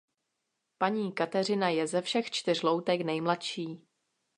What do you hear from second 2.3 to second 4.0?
čtyř loutek nejmladší.